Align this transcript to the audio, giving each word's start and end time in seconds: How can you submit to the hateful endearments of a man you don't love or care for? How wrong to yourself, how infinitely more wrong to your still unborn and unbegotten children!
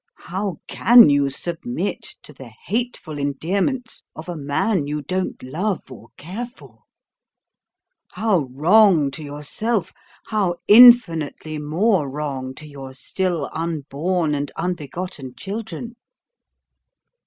How 0.25 0.57
can 0.67 1.11
you 1.11 1.29
submit 1.29 2.01
to 2.23 2.33
the 2.33 2.47
hateful 2.65 3.19
endearments 3.19 4.01
of 4.15 4.27
a 4.27 4.35
man 4.35 4.87
you 4.87 5.03
don't 5.03 5.35
love 5.43 5.91
or 5.91 6.07
care 6.17 6.47
for? 6.47 6.85
How 8.13 8.47
wrong 8.51 9.11
to 9.11 9.23
yourself, 9.23 9.93
how 10.25 10.55
infinitely 10.67 11.59
more 11.59 12.09
wrong 12.09 12.55
to 12.55 12.67
your 12.67 12.95
still 12.95 13.47
unborn 13.53 14.33
and 14.33 14.51
unbegotten 14.57 15.35
children! 15.35 15.95